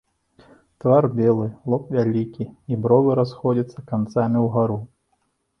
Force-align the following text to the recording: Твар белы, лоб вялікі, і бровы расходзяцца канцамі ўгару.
Твар 0.83 1.07
белы, 1.19 1.45
лоб 1.73 1.83
вялікі, 1.97 2.49
і 2.73 2.81
бровы 2.87 3.19
расходзяцца 3.21 3.87
канцамі 3.93 4.37
ўгару. 4.49 4.81